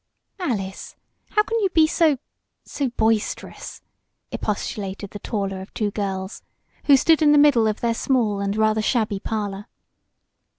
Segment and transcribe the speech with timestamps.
[0.39, 0.95] "Alice!
[1.29, 2.17] How can you be so
[2.65, 3.83] so boisterous?"
[4.31, 6.41] expostulated the taller of two girls,
[6.85, 9.67] who stood in the middle of their small and rather shabby parlor.